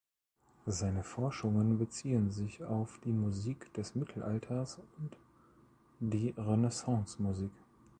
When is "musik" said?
3.13-3.71